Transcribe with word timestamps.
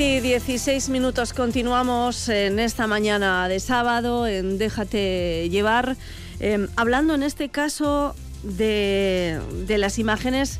y 0.00 0.20
16 0.20 0.88
minutos 0.88 1.34
continuamos 1.34 2.30
en 2.30 2.58
esta 2.58 2.86
mañana 2.86 3.46
de 3.48 3.60
sábado 3.60 4.26
en 4.26 4.56
Déjate 4.56 5.50
llevar, 5.50 5.98
em, 6.38 6.68
hablando 6.76 7.14
en 7.14 7.22
este 7.22 7.50
caso 7.50 8.14
de, 8.42 9.38
de 9.66 9.76
las 9.76 9.98
imágenes 9.98 10.58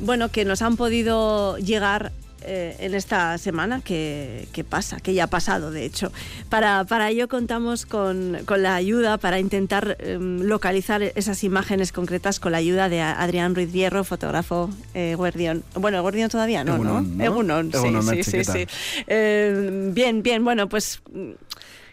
bueno, 0.00 0.30
que 0.30 0.46
nos 0.46 0.62
han 0.62 0.76
podido 0.76 1.58
llegar 1.58 2.12
eh, 2.42 2.76
en 2.80 2.94
esta 2.94 3.36
semana 3.38 3.80
que, 3.80 4.46
pasa, 4.68 5.00
que 5.00 5.14
ya 5.14 5.24
ha 5.24 5.26
pasado 5.28 5.70
de 5.70 5.84
hecho. 5.84 6.12
Para, 6.48 6.84
para 6.84 7.10
ello 7.10 7.28
contamos 7.28 7.86
con, 7.86 8.38
la 8.48 8.74
ayuda 8.74 9.18
para 9.18 9.38
intentar 9.38 9.96
em, 10.00 10.40
localizar 10.42 11.02
esas 11.02 11.44
imágenes 11.44 11.92
concretas 11.92 12.40
con 12.40 12.52
la 12.52 12.58
ayuda 12.58 12.88
de 12.88 13.00
Adrián 13.00 13.54
Ruiz 13.54 13.72
Hierro, 13.72 14.04
fotógrafo 14.04 14.70
eh, 14.94 15.14
Guardián. 15.16 15.62
Bueno, 15.74 16.00
Guardián 16.02 16.30
todavía 16.30 16.64
no, 16.64 16.78
¿no? 16.78 17.24
Egunon, 17.24 17.72
sí, 17.72 18.22
sí, 18.22 18.44
sí, 18.44 18.66
em, 19.06 19.94
bien, 19.94 20.22
bien, 20.22 20.44
bueno, 20.44 20.68
pues 20.68 21.00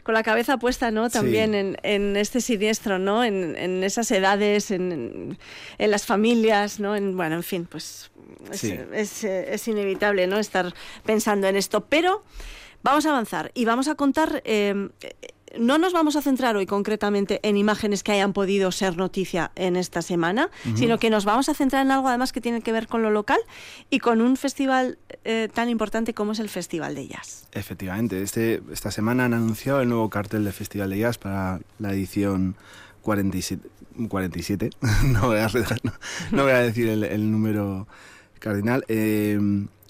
con 0.05 0.13
la 0.13 0.21
cabeza 0.21 0.57
puesta, 0.57 0.91
¿no? 0.91 1.09
También 1.09 1.77
en, 1.81 2.15
este 2.15 2.39
siniestro, 2.39 2.99
¿no? 2.99 3.23
En, 3.23 3.83
esas 3.83 4.11
edades, 4.11 4.69
en, 4.69 5.35
las 5.79 6.05
familias, 6.05 6.79
¿no? 6.79 6.95
En, 6.95 7.17
bueno, 7.17 7.37
en 7.37 7.43
fin, 7.43 7.65
pues 7.65 8.11
es, 8.51 9.67
inevitable, 9.67 10.27
¿no? 10.27 10.37
Estar 10.37 10.73
pensando 11.05 11.47
en 11.47 11.55
esto. 11.55 11.85
Pero 11.85 12.23
vamos 12.83 13.05
a 13.05 13.09
avanzar 13.09 13.51
y 13.53 13.65
vamos 13.65 13.87
a 13.87 13.95
contar 13.95 14.41
eh, 14.45 14.89
no 15.59 15.77
nos 15.77 15.93
vamos 15.93 16.15
a 16.15 16.21
centrar 16.21 16.55
hoy 16.55 16.65
concretamente 16.65 17.39
en 17.43 17.57
imágenes 17.57 18.03
que 18.03 18.11
hayan 18.11 18.33
podido 18.33 18.71
ser 18.71 18.97
noticia 18.97 19.51
en 19.55 19.75
esta 19.75 20.01
semana, 20.01 20.49
sino 20.75 20.97
que 20.97 21.09
nos 21.09 21.25
vamos 21.25 21.49
a 21.49 21.53
centrar 21.53 21.85
en 21.85 21.91
algo 21.91 22.07
además 22.07 22.31
que 22.31 22.41
tiene 22.41 22.61
que 22.61 22.71
ver 22.71 22.87
con 22.87 23.01
lo 23.01 23.09
local 23.09 23.39
y 23.89 23.99
con 23.99 24.21
un 24.21 24.37
festival 24.37 24.97
eh, 25.23 25.49
tan 25.53 25.69
importante 25.69 26.13
como 26.13 26.33
es 26.33 26.39
el 26.39 26.49
Festival 26.49 26.95
de 26.95 27.07
Jazz. 27.07 27.47
Efectivamente, 27.51 28.21
este, 28.21 28.61
esta 28.71 28.91
semana 28.91 29.25
han 29.25 29.33
anunciado 29.33 29.81
el 29.81 29.89
nuevo 29.89 30.09
cartel 30.09 30.43
del 30.43 30.53
Festival 30.53 30.89
de 30.89 30.99
Jazz 30.99 31.17
para 31.17 31.59
la 31.79 31.93
edición 31.93 32.55
47. 33.01 33.69
47. 34.09 34.71
no, 35.05 35.27
voy 35.27 35.39
a, 35.39 35.47
no, 36.31 36.43
voy 36.43 36.51
a 36.51 36.59
decir 36.59 36.89
el, 36.89 37.31
número 37.31 37.87
cardinal. 38.39 38.85
Eh, 38.87 39.39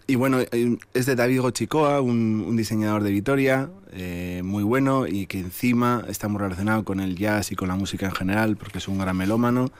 y 0.07 0.15
bueno, 0.15 0.39
eh, 0.39 0.77
es 0.93 1.07
de 1.07 1.15
David 1.15 1.41
Gochicoa, 1.41 1.99
un, 1.99 2.55
diseñador 2.55 3.01
de 3.03 3.09
Vitoria, 3.09 3.69
eh, 3.91 4.41
muy 4.43 4.63
bueno 4.63 5.07
y 5.07 5.25
que 5.25 5.39
encima 5.39 6.05
está 6.07 6.27
muy 6.27 6.39
relacionado 6.39 6.85
con 6.85 6.99
el 6.99 7.15
jazz 7.15 7.51
y 7.51 7.55
con 7.55 7.69
la 7.69 7.75
música 7.75 8.05
en 8.05 8.11
general, 8.11 8.55
porque 8.55 8.77
es 8.77 8.87
un 8.87 8.99
gran 8.99 9.17
melómano. 9.17 9.71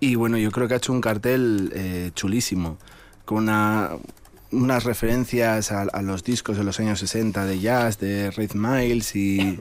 Y 0.00 0.16
bueno, 0.16 0.38
yo 0.38 0.50
creo 0.50 0.66
que 0.66 0.74
ha 0.74 0.78
hecho 0.78 0.92
un 0.92 1.00
cartel 1.00 1.70
eh, 1.72 2.10
chulísimo, 2.16 2.78
con 3.24 3.48
unas 4.50 4.84
referencias 4.84 5.70
a, 5.70 6.02
los 6.02 6.24
discos 6.24 6.56
de 6.58 6.64
los 6.64 6.80
años 6.80 6.98
60 6.98 7.46
de 7.46 7.60
jazz, 7.60 8.00
de 8.00 8.32
Red 8.32 8.54
Miles 8.54 9.14
y, 9.14 9.60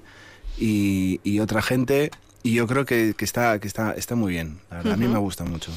y 0.58 1.40
otra 1.40 1.62
gente 1.62 2.10
y 2.44 2.54
yo 2.54 2.68
creo 2.68 2.86
que, 2.86 3.14
que, 3.18 3.24
está, 3.24 3.58
que 3.60 3.68
está, 3.68 3.94
está 3.94 4.16
muy 4.16 4.34
bien. 4.34 4.60
La 4.70 4.78
verdad, 4.78 4.94
a 4.94 4.98
mí 4.98 5.08
me 5.08 5.18
gusta 5.18 5.46
mucho. 5.46 5.72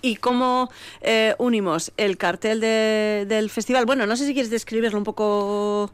¿Y 0.00 0.16
cómo 0.16 0.70
eh, 1.02 1.34
unimos 1.38 1.92
el 1.98 2.16
cartel 2.16 2.60
de, 2.60 3.26
del 3.28 3.50
festival? 3.50 3.84
Bueno, 3.84 4.06
no 4.06 4.16
sé 4.16 4.26
si 4.26 4.32
quieres 4.32 4.50
describirlo 4.50 4.96
un 4.98 5.04
poco. 5.04 5.92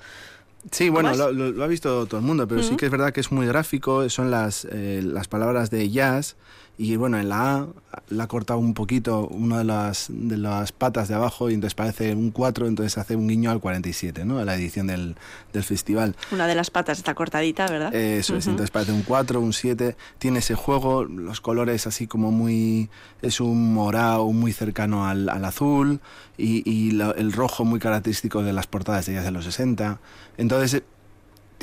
Sí, 0.70 0.88
bueno, 0.88 1.14
lo, 1.14 1.62
ha 1.62 1.66
visto 1.66 2.06
todo 2.06 2.20
el 2.20 2.26
mundo, 2.26 2.48
pero 2.48 2.62
sí 2.62 2.76
que 2.76 2.86
es 2.86 2.90
verdad 2.90 3.12
que 3.12 3.20
es 3.20 3.30
muy 3.30 3.46
gráfico, 3.46 4.08
son 4.08 4.30
las, 4.30 4.66
eh, 4.70 5.02
las 5.04 5.28
palabras 5.28 5.70
de 5.70 5.90
jazz 5.90 6.36
y 6.76 6.96
bueno, 6.96 7.18
en 7.18 7.28
la 7.28 7.56
A 7.56 7.66
la 8.08 8.24
ha 8.24 8.26
cortado 8.26 8.58
un 8.58 8.74
poquito 8.74 9.28
una 9.28 9.58
de 9.58 9.64
las, 9.64 10.06
de 10.08 10.36
las 10.36 10.72
patas 10.72 11.06
de 11.08 11.14
abajo 11.14 11.48
y 11.48 11.54
entonces 11.54 11.74
parece 11.74 12.14
un 12.14 12.32
4, 12.32 12.66
entonces 12.66 12.98
hace 12.98 13.14
un 13.14 13.28
guiño 13.28 13.52
al 13.52 13.60
47, 13.60 14.24
¿no? 14.24 14.38
A 14.38 14.44
la 14.44 14.56
edición 14.56 14.88
del, 14.88 15.14
del 15.52 15.62
festival. 15.62 16.16
Una 16.32 16.48
de 16.48 16.56
las 16.56 16.70
patas 16.70 16.98
está 16.98 17.14
cortadita, 17.14 17.68
¿verdad? 17.68 17.94
Eso 17.94 18.36
es, 18.36 18.48
entonces 18.48 18.72
parece 18.72 18.90
un 18.90 19.02
4, 19.02 19.40
un 19.40 19.52
7. 19.52 19.96
Tiene 20.18 20.40
ese 20.40 20.56
juego, 20.56 21.04
los 21.04 21.40
colores 21.40 21.86
así 21.86 22.08
como 22.08 22.32
muy... 22.32 22.90
Es 23.22 23.40
un 23.40 23.72
morado 23.72 24.26
muy 24.32 24.52
cercano 24.52 25.06
al, 25.06 25.28
al 25.28 25.44
azul 25.44 26.00
y, 26.36 26.68
y 26.68 27.00
el 27.00 27.32
rojo 27.32 27.64
muy 27.64 27.78
característico 27.78 28.42
de 28.42 28.52
las 28.52 28.66
portadas 28.66 29.06
de 29.06 29.12
ellas 29.12 29.24
de 29.24 29.30
los 29.30 29.44
60. 29.44 30.00
Entonces 30.36 30.53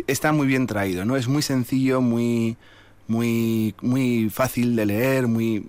está 0.08 0.32
muy 0.32 0.48
bien 0.48 0.68
traído, 0.68 1.06
¿no? 1.06 1.16
Es 1.16 1.28
muy 1.28 1.42
sencillo, 1.42 2.02
muy 2.02 2.58
muy, 3.12 3.76
muy 3.82 4.30
fácil 4.30 4.76
de 4.76 4.86
leer, 4.86 5.28
muy 5.28 5.68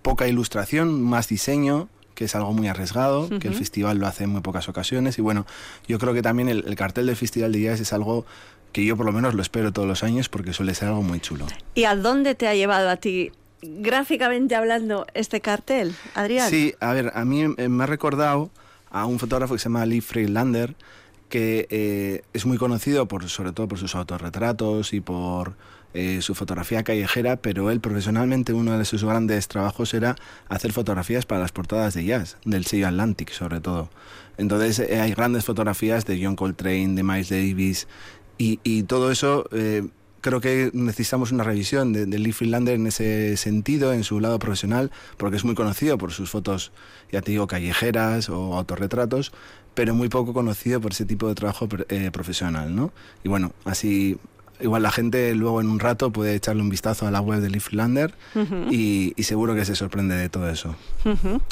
poca 0.00 0.26
ilustración, 0.26 1.02
más 1.02 1.28
diseño, 1.28 1.88
que 2.14 2.24
es 2.24 2.34
algo 2.34 2.52
muy 2.52 2.66
arriesgado, 2.66 3.28
que 3.38 3.48
el 3.48 3.54
festival 3.54 3.98
lo 3.98 4.06
hace 4.06 4.24
en 4.24 4.30
muy 4.30 4.40
pocas 4.40 4.68
ocasiones. 4.68 5.18
Y 5.18 5.22
bueno, 5.22 5.46
yo 5.86 5.98
creo 5.98 6.14
que 6.14 6.22
también 6.22 6.48
el, 6.48 6.74
cartel 6.74 7.06
del 7.06 7.16
Festival 7.16 7.52
de 7.52 7.60
Jazz 7.60 7.80
es 7.80 7.92
algo 7.92 8.24
que 8.72 8.84
yo 8.84 8.96
por 8.96 9.06
lo 9.06 9.12
menos 9.12 9.34
lo 9.34 9.42
espero 9.42 9.72
todos 9.72 9.86
los 9.86 10.02
años 10.02 10.28
porque 10.30 10.52
suele 10.52 10.74
ser 10.74 10.88
algo 10.88 11.02
muy 11.02 11.20
chulo. 11.20 11.46
¿Y 11.74 11.84
a 11.84 11.94
dónde 11.94 12.34
te 12.34 12.48
ha 12.48 12.54
llevado 12.54 12.88
a 12.88 12.96
ti, 12.96 13.32
gráficamente 13.60 14.54
hablando, 14.54 15.06
este 15.14 15.40
cartel, 15.40 15.94
Adrián? 16.14 16.48
Sí, 16.48 16.74
a 16.80 16.92
ver, 16.94 17.12
a 17.14 17.24
mí 17.24 17.46
me 17.48 17.84
ha 17.84 17.86
recordado 17.86 18.50
a 18.90 19.04
un 19.04 19.18
fotógrafo 19.18 19.54
que 19.54 19.58
se 19.58 19.64
llama 19.64 19.84
Lee 19.84 20.00
Freelander, 20.00 20.74
que 21.32 21.66
eh, 21.70 22.24
es 22.34 22.44
muy 22.44 22.58
conocido 22.58 23.08
por, 23.08 23.26
sobre 23.30 23.52
todo 23.52 23.66
por 23.66 23.78
sus 23.78 23.94
autorretratos 23.94 24.92
y 24.92 25.00
por 25.00 25.54
eh, 25.94 26.20
su 26.20 26.34
fotografía 26.34 26.82
callejera, 26.82 27.36
pero 27.36 27.70
él 27.70 27.80
profesionalmente 27.80 28.52
uno 28.52 28.76
de 28.76 28.84
sus 28.84 29.02
grandes 29.02 29.48
trabajos 29.48 29.94
era 29.94 30.14
hacer 30.50 30.72
fotografías 30.72 31.24
para 31.24 31.40
las 31.40 31.50
portadas 31.50 31.94
de 31.94 32.04
jazz, 32.04 32.36
del 32.44 32.66
sello 32.66 32.86
Atlantic 32.86 33.30
sobre 33.30 33.62
todo. 33.62 33.88
Entonces 34.36 34.78
eh, 34.80 35.00
hay 35.00 35.14
grandes 35.14 35.46
fotografías 35.46 36.04
de 36.04 36.22
John 36.22 36.36
Coltrane, 36.36 36.96
de 36.96 37.02
Miles 37.02 37.30
Davis, 37.30 37.88
y, 38.36 38.82
todo 38.82 39.12
eso 39.12 39.48
creo 40.22 40.40
que 40.40 40.70
necesitamos 40.72 41.32
una 41.32 41.44
revisión 41.44 41.92
de, 41.92 42.06
Lee 42.06 42.32
Freelander 42.32 42.76
en 42.76 42.86
ese 42.86 43.36
sentido, 43.36 43.92
en 43.92 44.04
su 44.04 44.20
lado 44.20 44.38
profesional, 44.38 44.90
porque 45.18 45.36
es 45.36 45.44
muy 45.44 45.54
conocido 45.54 45.98
por 45.98 46.12
sus 46.12 46.30
fotos, 46.30 46.72
ya 47.10 47.20
te 47.20 47.32
digo, 47.32 47.46
callejeras 47.46 48.30
o 48.30 48.56
autorretratos, 48.56 49.32
pero 49.74 49.94
muy 49.94 50.08
poco 50.08 50.32
conocido 50.32 50.80
por 50.80 50.92
ese 50.92 51.04
tipo 51.04 51.28
de 51.28 51.34
trabajo 51.34 51.68
profesional, 52.12 52.74
¿no? 52.74 52.92
Y 53.24 53.28
bueno, 53.28 53.52
así 53.64 54.18
igual 54.60 54.82
la 54.82 54.90
gente 54.90 55.34
luego 55.34 55.60
en 55.60 55.68
un 55.68 55.80
rato 55.80 56.10
puede 56.10 56.34
echarle 56.34 56.62
un 56.62 56.68
vistazo 56.68 57.06
a 57.06 57.10
la 57.10 57.20
web 57.20 57.40
de 57.40 57.50
Leaflander 57.50 58.14
y, 58.70 59.14
seguro 59.22 59.54
que 59.54 59.64
se 59.64 59.74
sorprende 59.74 60.14
de 60.14 60.28
todo 60.28 60.48
eso. 60.50 60.74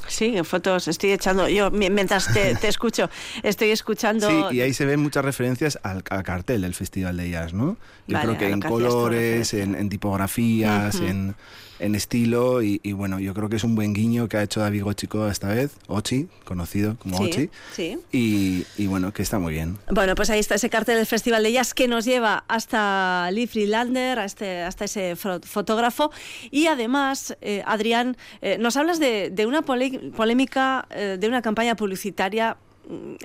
Sí, 0.06 0.37
en 0.37 0.44
fotos 0.44 0.88
estoy 0.88 1.12
echando, 1.12 1.49
yo 1.49 1.71
mientras 1.71 2.33
te, 2.33 2.69
escucho, 2.69 3.09
estoy 3.43 3.71
escuchando... 3.71 4.28
Sí, 4.28 4.56
y 4.56 4.61
ahí 4.61 4.75
se 4.75 4.84
ven 4.84 5.00
muchas 5.00 5.25
referencias 5.25 5.78
al, 5.83 6.03
cartel 6.03 6.62
del 6.62 6.75
Festival 6.75 7.16
de 7.16 7.31
Jazz, 7.31 7.55
¿no? 7.55 7.77
Yo 8.06 8.21
creo 8.21 8.38
que 8.38 8.50
en 8.50 8.61
colores, 8.61 9.55
en, 9.55 9.88
tipografías, 9.88 10.97
en 10.97 11.34
en 11.80 11.94
estilo 11.94 12.62
y, 12.62 12.78
bueno, 12.92 13.18
yo 13.18 13.34
creo 13.34 13.48
que 13.48 13.56
es 13.56 13.64
un 13.64 13.74
buen 13.74 13.92
guiño 13.92 14.28
que 14.28 14.36
ha 14.36 14.42
hecho 14.42 14.60
David 14.60 14.84
Gochico 14.84 15.28
esta 15.28 15.48
vez, 15.48 15.72
Ochi, 15.88 16.28
conocido 16.44 16.96
como 16.96 17.18
Ochi, 17.18 17.50
sí. 17.74 17.98
Y, 18.12 18.64
y, 18.76 18.86
bueno, 18.86 19.12
que 19.12 19.22
está 19.22 19.38
muy 19.38 19.54
bien. 19.54 19.78
Bueno, 19.90 20.14
pues 20.14 20.30
ahí 20.30 20.38
está 20.38 20.54
ese 20.54 20.70
cartel 20.70 20.96
del 20.96 21.06
Festival 21.06 21.42
de 21.42 21.52
Jazz 21.52 21.74
que 21.74 21.88
nos 21.88 22.04
lleva 22.04 22.44
hasta 22.48 23.30
Lee 23.32 23.46
Freelander, 23.46 24.19
este, 24.19 24.62
hasta 24.62 24.84
ese 24.84 25.16
fotógrafo 25.16 26.10
y 26.50 26.66
además, 26.66 27.36
eh, 27.40 27.62
Adrián, 27.66 28.16
eh, 28.42 28.58
nos 28.58 28.76
hablas 28.76 28.98
de, 28.98 29.30
de 29.30 29.46
una 29.46 29.62
polémica, 29.62 30.86
eh, 30.90 31.16
de 31.19 31.28
una 31.28 31.42
campaña 31.42 31.76
publicitaria 31.76 32.56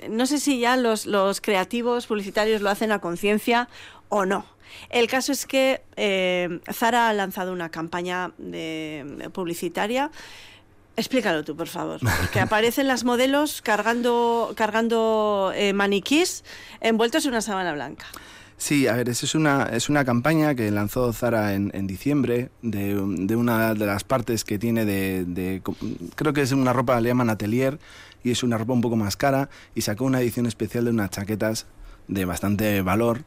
no 0.08 0.26
sé 0.26 0.38
si 0.38 0.58
ya 0.58 0.76
los, 0.76 1.06
los 1.06 1.40
creativos 1.40 2.06
publicitarios 2.06 2.62
lo 2.62 2.70
hacen 2.70 2.92
a 2.92 3.00
conciencia 3.00 3.68
o 4.08 4.24
no. 4.24 4.46
El 4.90 5.08
caso 5.08 5.32
es 5.32 5.46
que 5.46 5.82
eh, 5.96 6.60
Zara 6.72 7.08
ha 7.08 7.12
lanzado 7.12 7.52
una 7.52 7.70
campaña 7.70 8.32
de, 8.38 9.30
publicitaria. 9.32 10.10
Explícalo 10.96 11.44
tú, 11.44 11.56
por 11.56 11.68
favor. 11.68 12.00
Que 12.32 12.40
aparecen 12.40 12.86
las 12.86 13.04
modelos 13.04 13.62
cargando, 13.62 14.52
cargando 14.56 15.52
eh, 15.54 15.72
maniquís 15.72 16.44
envueltos 16.80 17.24
en 17.24 17.32
una 17.32 17.42
sábana 17.42 17.72
blanca. 17.72 18.06
Sí, 18.58 18.86
a 18.86 18.94
ver, 18.94 19.10
es 19.10 19.34
una, 19.34 19.64
es 19.64 19.90
una 19.90 20.04
campaña 20.04 20.54
que 20.54 20.70
lanzó 20.70 21.12
Zara 21.12 21.54
en, 21.54 21.86
diciembre 21.86 22.50
de, 22.62 22.94
de, 22.94 23.36
una 23.36 23.74
de 23.74 23.84
las 23.84 24.02
partes 24.02 24.44
que 24.44 24.58
tiene 24.58 24.86
de, 24.86 25.24
de, 25.26 25.62
Creo 26.14 26.32
que 26.32 26.40
es 26.40 26.52
una 26.52 26.72
ropa, 26.72 26.98
le 27.00 27.10
llaman 27.10 27.28
atelier, 27.28 27.78
y 28.24 28.30
es 28.30 28.42
una 28.42 28.56
ropa 28.56 28.72
un 28.72 28.80
poco 28.80 28.96
más 28.96 29.16
cara, 29.16 29.50
y 29.74 29.82
sacó 29.82 30.04
una 30.04 30.20
edición 30.20 30.46
especial 30.46 30.86
de 30.86 30.90
unas 30.90 31.10
chaquetas 31.10 31.66
de 32.08 32.24
bastante 32.24 32.80
valor. 32.80 33.24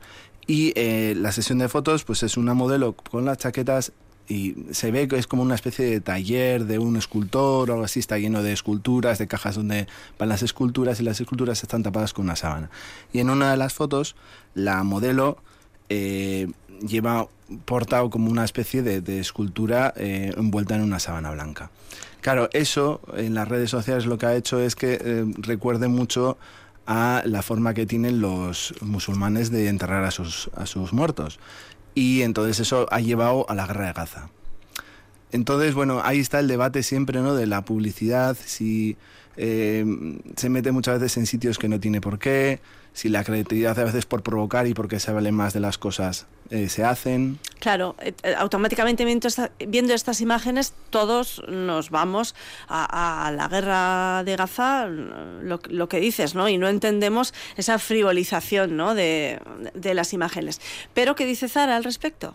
Y 0.48 0.74
eh, 0.76 1.14
la 1.16 1.32
sesión 1.32 1.60
de 1.60 1.70
fotos, 1.70 2.06
pues 2.06 2.24
es 2.24 2.36
una 2.36 2.56
modelo 2.56 2.94
con 2.94 3.26
las 3.26 3.38
chaquetas 3.38 3.92
y 4.30 4.56
se 4.72 4.92
ve 4.92 5.08
que 5.08 5.18
es 5.18 5.26
como 5.26 5.42
una 5.42 5.56
especie 5.56 5.86
de 5.86 6.00
taller 6.02 6.66
de 6.66 6.78
un 6.78 6.96
escultor 6.96 7.70
o 7.70 7.74
algo 7.74 7.84
así, 7.84 8.00
está 8.00 8.20
lleno 8.20 8.44
de 8.44 8.54
esculturas, 8.54 9.18
de 9.18 9.28
cajas 9.28 9.56
donde 9.56 9.88
van 10.20 10.30
las 10.30 10.44
esculturas 10.44 11.00
y 11.00 11.04
las 11.04 11.20
esculturas 11.20 11.64
están 11.64 11.82
tapadas 11.82 12.14
con 12.14 12.26
una 12.26 12.36
sábana. 12.36 12.70
Y 13.12 13.20
en 13.20 13.32
una 13.32 13.50
de 13.50 13.58
las 13.58 13.74
fotos, 13.74 14.16
la 14.54 14.84
modelo 14.84 15.40
eh, 15.90 16.48
lleva 16.88 17.28
portado 17.66 18.12
como 18.12 18.30
una 18.30 18.46
especie 18.46 18.84
de, 18.84 19.20
escultura 19.20 19.96
eh, 19.98 20.32
envuelta 20.38 20.76
en 20.76 20.84
una 20.84 21.00
sábana 21.00 21.32
blanca. 21.32 21.72
Claro, 22.22 22.50
eso 22.54 23.02
en 23.16 23.34
las 23.34 23.48
redes 23.48 23.72
sociales 23.72 24.06
lo 24.06 24.20
que 24.20 24.28
ha 24.28 24.36
hecho 24.36 24.60
es 24.60 24.76
que 24.76 25.26
recuerde 25.40 25.88
mucho 25.88 26.38
a 26.86 27.24
la 27.26 27.42
forma 27.42 27.74
que 27.74 27.86
tienen 27.86 28.20
los 28.20 28.74
musulmanes 28.82 29.52
de 29.52 29.70
enterrar 29.70 30.04
a 30.04 30.12
sus, 30.12 30.50
a 30.56 30.66
sus 30.66 30.92
muertos. 30.92 31.40
Y 31.96 32.22
entonces 32.22 32.60
eso 32.60 32.88
ha 32.92 33.00
llevado 33.00 33.46
a 33.50 33.56
la 33.56 33.66
guerra 33.66 33.88
de 33.88 33.94
Gaza. 33.94 34.30
Entonces, 35.32 35.74
bueno, 35.74 36.02
ahí 36.04 36.20
está 36.20 36.40
el 36.40 36.48
debate 36.48 36.84
siempre, 36.84 37.22
¿no? 37.22 37.36
De 37.36 37.46
la 37.46 37.64
publicidad, 37.64 38.36
si 38.44 38.98
eh, 39.38 39.86
se 40.36 40.50
mete 40.50 40.72
muchas 40.72 41.00
veces 41.00 41.18
en 41.18 41.26
sitios 41.26 41.58
que 41.58 41.70
no 41.70 41.80
tiene 41.80 42.02
por 42.02 42.20
qué, 42.20 42.60
si 42.94 43.10
la 43.10 43.24
creatividad 43.24 43.78
a 43.80 43.84
veces 43.86 44.06
por 44.06 44.24
provocar 44.24 44.68
y 44.68 44.74
porque 44.74 45.00
se 45.00 45.14
vale 45.14 45.32
más 45.32 45.54
de 45.54 45.60
las 45.60 45.78
cosas 45.78 46.28
eh, 46.50 46.68
se 46.68 46.84
hacen. 46.84 47.38
Claro, 47.60 47.96
eh, 48.02 48.14
automáticamente 48.36 49.06
viendo, 49.06 49.94
estas 49.94 50.20
imágenes 50.20 50.74
todos 50.90 51.44
nos 51.48 51.92
vamos 51.92 52.34
a, 52.68 53.32
la 53.36 53.48
guerra 53.48 54.24
de 54.24 54.36
Gaza, 54.36 54.88
lo, 54.88 55.60
lo, 55.70 55.88
que 55.88 56.00
dices, 56.00 56.34
¿no? 56.34 56.50
Y 56.50 56.58
no 56.58 56.68
entendemos 56.68 57.36
esa 57.56 57.78
frivolización, 57.78 58.76
¿no? 58.76 58.96
De, 58.96 59.40
de 59.76 59.94
las 59.94 60.12
imágenes. 60.14 60.60
Pero, 60.96 61.16
¿qué 61.16 61.26
dice 61.26 61.48
Zara 61.48 61.76
al 61.76 61.84
respecto? 61.84 62.34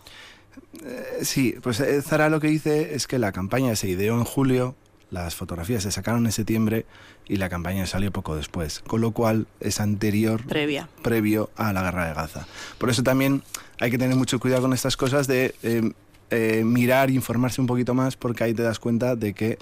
Eh, 0.83 1.19
sí, 1.23 1.55
pues 1.61 1.79
eh, 1.79 2.01
Zara 2.01 2.29
lo 2.29 2.39
que 2.39 2.47
dice 2.47 2.95
es 2.95 3.07
que 3.07 3.19
la 3.19 3.31
campaña 3.31 3.75
se 3.75 3.87
ideó 3.87 4.15
en 4.15 4.23
julio, 4.23 4.75
las 5.11 5.35
fotografías 5.35 5.83
se 5.83 5.91
sacaron 5.91 6.25
en 6.25 6.31
septiembre 6.31 6.85
y 7.27 7.37
la 7.37 7.49
campaña 7.49 7.85
salió 7.85 8.11
poco 8.11 8.35
después, 8.35 8.81
con 8.85 9.01
lo 9.01 9.11
cual 9.11 9.47
es 9.59 9.79
anterior, 9.79 10.43
Previa. 10.45 10.89
previo 11.01 11.49
a 11.55 11.73
la 11.73 11.83
guerra 11.83 12.07
de 12.07 12.13
Gaza. 12.13 12.47
Por 12.77 12.89
eso 12.89 13.03
también 13.03 13.41
hay 13.79 13.91
que 13.91 13.97
tener 13.97 14.15
mucho 14.15 14.39
cuidado 14.39 14.63
con 14.63 14.73
estas 14.73 14.97
cosas 14.97 15.27
de 15.27 15.55
eh, 15.63 15.91
mirar, 16.63 17.09
informarse 17.09 17.61
un 17.61 17.67
poquito 17.67 17.93
más, 17.93 18.15
porque 18.15 18.43
ahí 18.43 18.53
te 18.53 18.63
das 18.63 18.79
cuenta 18.79 19.15
de 19.15 19.33
que 19.33 19.57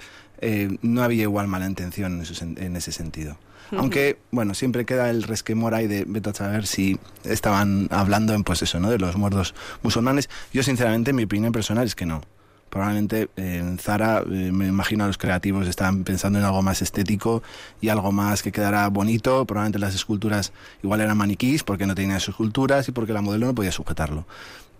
no 0.82 1.02
había 1.02 1.22
igual 1.22 1.48
mala 1.48 1.66
intención 1.66 2.22
en 2.38 2.76
ese 2.76 2.92
sentido. 2.92 3.36
Aunque, 3.76 4.18
bueno, 4.30 4.54
siempre 4.54 4.84
queda 4.84 5.10
el 5.10 5.22
resquemor 5.22 5.74
ahí 5.74 5.86
de 5.86 6.04
vete 6.06 6.30
a 6.30 6.34
saber 6.34 6.66
si 6.66 6.98
estaban 7.24 7.88
hablando 7.90 8.34
en 8.34 8.44
pues 8.44 8.62
eso, 8.62 8.78
¿no? 8.78 8.90
De 8.90 8.98
los 8.98 9.16
muertos 9.16 9.54
musulmanes. 9.82 10.28
Yo, 10.52 10.62
sinceramente, 10.62 11.12
mi 11.12 11.24
opinión 11.24 11.52
personal 11.52 11.86
es 11.86 11.94
que 11.94 12.06
no. 12.06 12.22
Probablemente 12.70 13.28
en 13.36 13.78
Zara, 13.78 14.20
eh, 14.20 14.50
me 14.52 14.66
imagino 14.66 15.04
a 15.04 15.06
los 15.06 15.16
creativos 15.16 15.68
estaban 15.68 16.02
pensando 16.04 16.38
en 16.38 16.44
algo 16.44 16.60
más 16.60 16.82
estético 16.82 17.42
y 17.80 17.88
algo 17.88 18.10
más 18.12 18.42
que 18.42 18.52
quedara 18.52 18.88
bonito. 18.88 19.44
Probablemente 19.44 19.78
las 19.78 19.94
esculturas 19.94 20.52
igual 20.82 21.00
eran 21.00 21.16
maniquís 21.16 21.62
porque 21.62 21.86
no 21.86 21.94
tenían 21.94 22.16
esculturas 22.16 22.88
y 22.88 22.92
porque 22.92 23.12
la 23.12 23.22
modelo 23.22 23.46
no 23.46 23.54
podía 23.54 23.72
sujetarlo. 23.72 24.26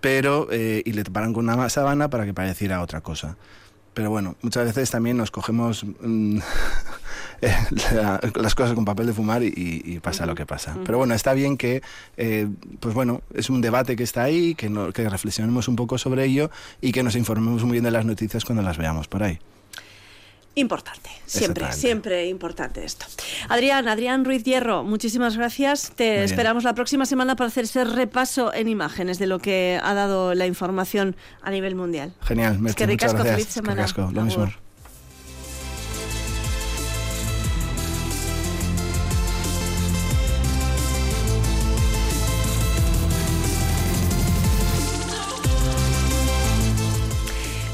Pero, 0.05 0.49
eh, 0.51 0.83
y 0.85 0.93
le 0.93 1.03
taparon 1.03 1.33
con 1.33 1.49
una 1.49 1.67
sábana 1.71 2.11
para 2.11 2.27
que 2.27 2.35
pareciera 2.35 2.83
otra 2.83 3.01
cosa. 3.01 3.39
Pero 3.95 4.11
bueno, 4.11 4.37
muchas 4.43 4.67
veces 4.67 4.91
también 4.91 5.17
nos 5.17 5.31
cogemos 5.31 5.83
mm, 5.83 6.41
eh, 7.41 7.57
las 8.35 8.55
cosas 8.55 8.75
con 8.75 8.85
papel 8.85 9.07
de 9.07 9.15
fumar 9.15 9.43
y, 9.43 9.99
pasa 10.03 10.27
lo 10.27 10.35
que 10.35 10.45
pasa. 10.45 10.77
Pero 10.85 10.99
bueno, 10.99 11.15
está 11.15 11.33
bien 11.33 11.57
que, 11.57 11.81
eh, 12.19 12.47
pues 12.81 12.95
bueno, 12.95 13.23
es 13.33 13.49
un 13.49 13.63
debate 13.63 13.97
que 13.97 14.03
está 14.03 14.25
ahí, 14.25 14.55
que, 14.55 14.71
que 14.93 15.09
reflexionemos 15.09 15.69
un 15.69 15.77
poco 15.77 15.97
sobre 15.97 16.27
ello 16.27 16.51
y 16.83 16.93
que 16.93 17.03
nos 17.03 17.17
informemos 17.17 17.63
muy 17.65 17.73
bien 17.73 17.85
de 17.85 17.91
las 17.91 18.05
noticias 18.05 18.45
cuando 18.45 18.63
las 18.63 18.77
veamos 18.77 19.09
por 19.09 19.23
ahí. 19.23 19.39
Importante, 20.57 21.11
siempre, 21.27 21.73
siempre 21.73 22.27
importante 22.29 22.85
esto. 22.85 23.07
Adrián, 23.49 23.89
Adrián 23.89 24.25
Ruiz 24.25 24.45
Hierro, 24.45 24.85
muchísimas 24.85 25.37
gracias. 25.37 25.91
Te 25.97 26.23
esperamos 26.23 26.63
la 26.63 26.75
próxima 26.75 27.07
semana 27.07 27.35
para 27.35 27.49
hacer 27.49 27.65
ese 27.65 27.85
repaso 27.85 28.55
en 28.55 28.69
imágenes 28.69 29.19
de 29.19 29.27
lo 29.27 29.41
que 29.41 29.81
ha 29.83 29.95
dado 29.95 30.33
la 30.35 30.47
información 30.47 31.17
a 31.43 31.51
nivel 31.51 31.75
mundial. 31.75 32.15
Genial, 32.23 32.61
es 32.67 32.77
que 32.77 32.87
ricasco, 32.87 33.25
feliz 33.25 33.49
semana. 33.49 33.85
lo 33.97 34.23
mismo. 34.23 34.49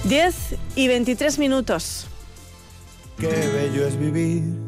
Diez 0.05 0.57
y 0.75 0.89
veintitrés 0.89 1.39
minutos. 1.39 2.10
Qué 3.21 3.27
bello 3.29 3.87
es 3.87 3.99
vivir 3.99 4.60